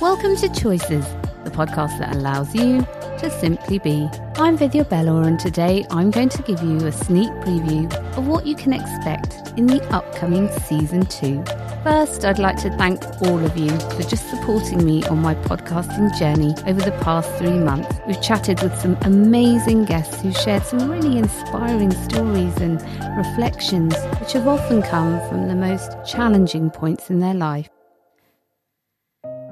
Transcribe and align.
Welcome 0.00 0.36
to 0.36 0.48
Choices, 0.48 1.04
the 1.42 1.50
podcast 1.50 1.98
that 1.98 2.14
allows 2.14 2.54
you 2.54 2.82
to 3.18 3.36
simply 3.40 3.80
be. 3.80 4.08
I'm 4.36 4.56
Vidya 4.56 4.84
Bella, 4.84 5.22
and 5.22 5.40
today 5.40 5.84
I'm 5.90 6.12
going 6.12 6.28
to 6.28 6.42
give 6.42 6.62
you 6.62 6.76
a 6.86 6.92
sneak 6.92 7.28
preview 7.42 7.92
of 8.16 8.28
what 8.28 8.46
you 8.46 8.54
can 8.54 8.72
expect 8.72 9.58
in 9.58 9.66
the 9.66 9.82
upcoming 9.92 10.48
season 10.60 11.04
two. 11.06 11.42
First, 11.82 12.24
I'd 12.24 12.38
like 12.38 12.58
to 12.58 12.70
thank 12.76 13.02
all 13.22 13.44
of 13.44 13.56
you 13.56 13.70
for 13.70 14.04
just 14.04 14.30
supporting 14.30 14.86
me 14.86 15.02
on 15.06 15.18
my 15.18 15.34
podcasting 15.34 16.16
journey 16.16 16.54
over 16.70 16.80
the 16.80 16.96
past 17.02 17.28
three 17.34 17.58
months. 17.58 17.96
We've 18.06 18.22
chatted 18.22 18.62
with 18.62 18.78
some 18.78 18.96
amazing 19.02 19.86
guests 19.86 20.22
who 20.22 20.32
shared 20.32 20.62
some 20.62 20.88
really 20.88 21.18
inspiring 21.18 21.90
stories 22.08 22.56
and 22.58 22.80
reflections, 23.16 23.96
which 24.20 24.34
have 24.34 24.46
often 24.46 24.80
come 24.80 25.18
from 25.28 25.48
the 25.48 25.56
most 25.56 25.90
challenging 26.06 26.70
points 26.70 27.10
in 27.10 27.18
their 27.18 27.34
life. 27.34 27.68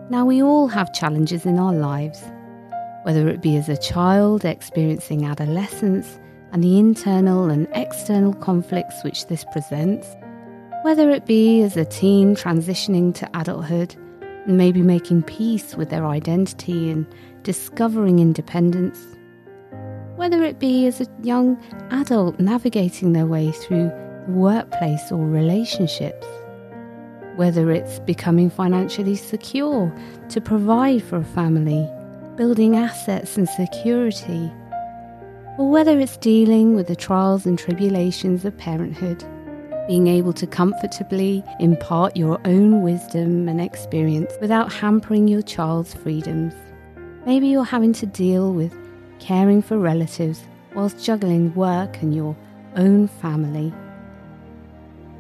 Now, 0.09 0.25
we 0.25 0.41
all 0.41 0.69
have 0.69 0.93
challenges 0.93 1.47
in 1.47 1.59
our 1.59 1.75
lives, 1.75 2.23
whether 3.03 3.29
it 3.29 3.43
be 3.43 3.57
as 3.57 3.69
a 3.69 3.77
child 3.77 4.45
experiencing 4.45 5.25
adolescence 5.27 6.21
and 6.53 6.63
the 6.63 6.79
internal 6.79 7.51
and 7.51 7.67
external 7.73 8.33
conflicts 8.33 9.03
which 9.03 9.27
this 9.27 9.45
presents, 9.51 10.07
whether 10.83 11.11
it 11.11 11.27
be 11.27 11.61
as 11.63 11.77
a 11.77 11.85
teen 11.85 12.37
transitioning 12.37 13.13
to 13.17 13.29
adulthood 13.35 13.97
and 14.47 14.57
maybe 14.57 14.81
making 14.81 15.25
peace 15.25 15.75
with 15.75 15.91
their 15.91 16.07
identity 16.07 16.89
and 16.89 17.05
discovering 17.43 18.21
independence, 18.21 19.05
whether 20.15 20.45
it 20.45 20.61
be 20.61 20.87
as 20.87 21.01
a 21.01 21.09
young 21.25 21.61
adult 21.91 22.39
navigating 22.39 23.13
their 23.13 23.27
way 23.27 23.51
through 23.51 23.91
the 24.27 24.33
workplace 24.33 25.11
or 25.11 25.27
relationships 25.27 26.29
whether 27.37 27.71
it's 27.71 27.99
becoming 28.01 28.49
financially 28.49 29.15
secure 29.15 29.93
to 30.31 30.41
provide 30.41 31.03
for 31.03 31.19
a 31.19 31.25
family, 31.25 31.89
building 32.37 32.77
assets 32.77 33.37
and 33.37 33.49
security, 33.49 34.51
or 35.59 35.71
whether 35.71 35.99
it's 35.99 36.17
dealing 36.17 36.75
with 36.75 36.87
the 36.87 36.97
trials 36.97 37.47
and 37.47 37.59
tribulations 37.59 38.45
of 38.45 38.57
parenthood, 38.57 39.23
being 39.87 40.07
able 40.07 40.33
to 40.33 40.47
comfortably 40.47 41.45
impart 41.61 42.17
your 42.17 42.41
own 42.47 42.83
wisdom 42.83 43.49
and 43.49 43.61
experience 43.61 44.33
without 44.41 44.73
hampering 44.73 45.29
your 45.29 45.43
child's 45.43 45.95
freedoms. 45.95 46.55
Maybe 47.27 47.49
you're 47.49 47.65
having 47.65 47.93
to 47.95 48.07
deal 48.07 48.53
with 48.53 48.75
caring 49.19 49.61
for 49.61 49.79
relatives 49.79 50.43
whilst 50.75 51.05
juggling 51.05 51.55
work 51.55 52.03
and 52.03 52.15
your 52.15 52.37
own 52.77 53.09
family, 53.09 53.73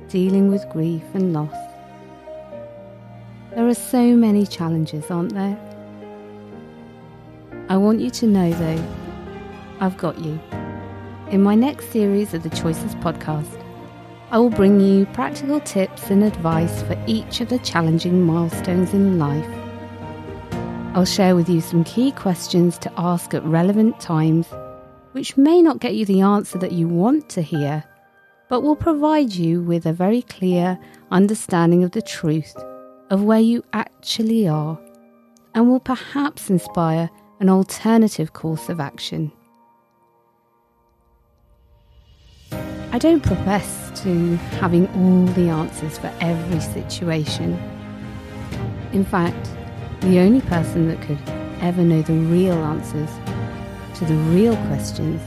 dealing 0.09 0.51
with 0.51 0.69
grief 0.71 1.03
and 1.15 1.33
loss 1.33 1.76
there 3.57 3.67
are 3.67 3.75
so 3.75 4.15
many 4.15 4.45
challenges, 4.45 5.11
aren't 5.11 5.33
there? 5.33 5.59
I 7.71 7.79
want 7.79 8.01
you 8.01 8.11
to 8.11 8.27
know, 8.27 8.53
though, 8.53 8.85
I've 9.81 9.97
got 9.97 10.19
you. 10.19 10.39
In 11.31 11.43
my 11.43 11.55
next 11.55 11.91
series 11.91 12.35
of 12.35 12.43
the 12.43 12.51
Choices 12.51 12.95
podcast, 12.97 13.49
I 14.31 14.39
will 14.39 14.51
bring 14.51 14.79
you 14.79 15.07
practical 15.07 15.59
tips 15.61 16.11
and 16.11 16.23
advice 16.23 16.83
for 16.83 17.03
each 17.07 17.41
of 17.41 17.49
the 17.49 17.59
challenging 17.61 18.25
milestones 18.25 18.93
in 18.93 19.19
life. 19.19 19.49
I'll 20.95 21.07
share 21.07 21.35
with 21.35 21.49
you 21.49 21.63
some 21.63 21.83
key 21.83 22.13
questions 22.13 22.77
to 22.81 22.93
ask 22.99 23.33
at 23.33 23.43
relevant 23.43 23.99
times, 23.99 24.49
which 25.13 25.39
may 25.39 25.63
not 25.63 25.81
get 25.81 25.95
you 25.95 26.05
the 26.05 26.21
answer 26.21 26.59
that 26.59 26.73
you 26.73 26.89
want 26.89 27.31
to 27.31 27.41
hear, 27.41 27.85
but 28.51 28.61
will 28.61 28.77
provide 28.77 29.33
you 29.33 29.63
with 29.63 29.87
a 29.87 29.95
very 29.95 30.21
clear 30.21 30.79
understanding 31.11 31.85
of 31.85 31.93
the 31.93 32.03
truth 32.03 32.55
of 33.11 33.23
where 33.23 33.41
you 33.41 33.65
actually 33.73 34.49
are 34.49 34.79
and 35.55 35.69
will 35.69 35.81
perhaps 35.81 36.51
inspire 36.51 37.11
an 37.41 37.49
alternative 37.49 38.33
course 38.33 38.69
of 38.69 38.81
action. 38.81 39.33
I 42.93 42.99
don't 42.99 43.23
profess 43.23 43.91
to 44.03 44.37
having 44.59 44.87
all 44.89 45.27
the 45.35 45.49
answers 45.49 45.99
for 45.99 46.13
every 46.21 46.61
situation. 46.61 47.53
In 48.93 49.05
fact, 49.05 49.51
the 50.01 50.21
only 50.21 50.41
person 50.41 50.89
that 50.89 51.01
could 51.03 51.19
ever 51.61 51.83
know 51.83 52.03
the 52.03 52.15
real 52.15 52.55
answers 52.55 53.11
to 53.99 54.05
the 54.05 54.15
real 54.33 54.57
questions 54.69 55.21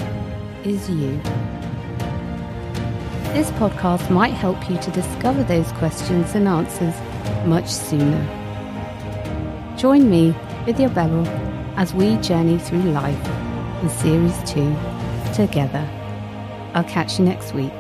is 0.66 0.90
you. 0.90 1.20
This 3.34 3.52
podcast 3.52 4.10
might 4.10 4.34
help 4.34 4.70
you 4.70 4.78
to 4.80 4.92
discover 4.92 5.44
those 5.44 5.72
questions 5.74 6.34
and 6.34 6.48
answers 6.48 6.96
much 7.46 7.68
sooner. 7.68 8.26
Join 9.78 10.10
me, 10.10 10.34
Vidya 10.66 10.90
Beryl, 10.90 11.28
as 11.78 11.94
we 11.94 12.18
journey 12.18 12.58
through 12.58 12.82
life 12.82 13.28
in 13.84 13.90
Series 13.90 14.36
2 14.52 14.76
together. 15.36 15.88
I'll 16.74 16.84
catch 16.84 17.20
you 17.20 17.26
next 17.26 17.54
week. 17.54 17.72